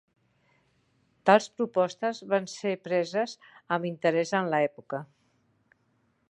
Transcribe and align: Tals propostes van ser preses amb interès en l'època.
Tals 1.29 1.47
propostes 1.59 2.21
van 2.31 2.49
ser 2.55 2.73
preses 2.87 3.37
amb 3.77 3.87
interès 3.91 4.33
en 4.41 4.51
l'època. 4.55 5.03